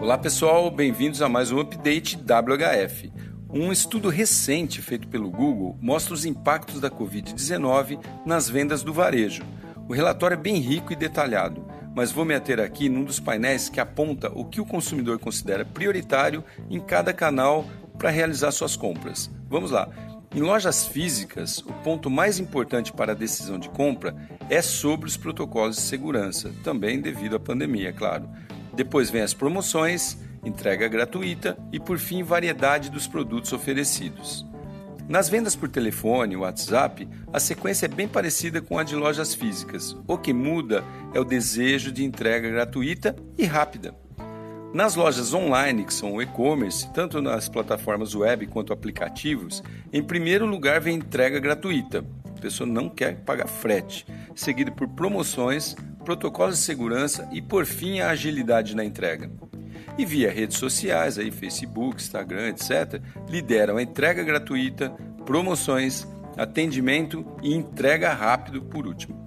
[0.00, 3.12] Olá pessoal, bem-vindos a mais um update WHF.
[3.52, 9.42] Um estudo recente feito pelo Google mostra os impactos da Covid-19 nas vendas do varejo.
[9.86, 13.68] O relatório é bem rico e detalhado, mas vou me ater aqui num dos painéis
[13.68, 17.66] que aponta o que o consumidor considera prioritário em cada canal
[17.98, 19.30] para realizar suas compras.
[19.50, 19.86] Vamos lá.
[20.34, 24.16] Em lojas físicas, o ponto mais importante para a decisão de compra
[24.48, 28.30] é sobre os protocolos de segurança, também devido à pandemia, é claro.
[28.72, 34.46] Depois vem as promoções, entrega gratuita e, por fim, variedade dos produtos oferecidos.
[35.08, 39.96] Nas vendas por telefone, WhatsApp, a sequência é bem parecida com a de lojas físicas.
[40.06, 43.92] O que muda é o desejo de entrega gratuita e rápida.
[44.72, 50.46] Nas lojas online, que são o e-commerce, tanto nas plataformas web quanto aplicativos, em primeiro
[50.46, 52.04] lugar vem entrega gratuita.
[52.24, 55.74] A pessoa não quer pagar frete, seguido por promoções,
[56.10, 59.30] protocolos de segurança e, por fim, a agilidade na entrega.
[59.96, 64.90] E via redes sociais, aí Facebook, Instagram, etc., lideram a entrega gratuita,
[65.24, 69.24] promoções, atendimento e entrega rápido por último.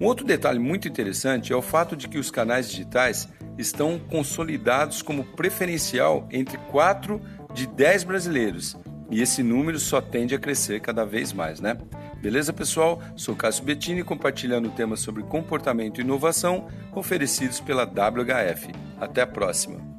[0.00, 5.02] Um outro detalhe muito interessante é o fato de que os canais digitais estão consolidados
[5.02, 7.20] como preferencial entre 4
[7.52, 8.76] de 10 brasileiros.
[9.08, 11.78] E esse número só tende a crescer cada vez mais, né?
[12.24, 13.02] Beleza, pessoal?
[13.14, 18.72] Sou Cássio Bettini compartilhando temas sobre comportamento e inovação oferecidos pela WHF.
[18.98, 19.93] Até a próxima!